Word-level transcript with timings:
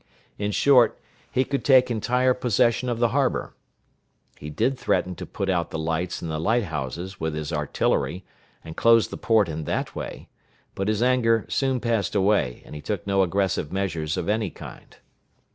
In 0.39 0.49
short, 0.49 0.97
he 1.31 1.43
could 1.43 1.63
take 1.63 1.91
entire 1.91 2.33
possession 2.33 2.89
of 2.89 2.97
the 2.97 3.09
harbor. 3.09 3.53
He 4.39 4.49
did 4.49 4.75
threaten 4.75 5.13
to 5.17 5.27
put 5.27 5.47
out 5.47 5.69
the 5.69 5.77
lights 5.77 6.23
in 6.23 6.27
the 6.27 6.39
light 6.39 6.63
houses 6.63 7.19
with 7.19 7.35
his 7.35 7.53
artillery, 7.53 8.25
and 8.63 8.75
close 8.75 9.09
the 9.09 9.17
port 9.17 9.47
in 9.47 9.65
that 9.65 9.95
way; 9.95 10.27
but 10.73 10.87
his 10.87 11.03
anger 11.03 11.45
soon 11.49 11.79
passed 11.79 12.15
away, 12.15 12.63
and 12.65 12.73
he 12.73 12.81
took 12.81 13.05
no 13.05 13.21
aggressive 13.21 13.71
measures 13.71 14.17
of 14.17 14.27
any 14.27 14.49
kind. 14.49 14.97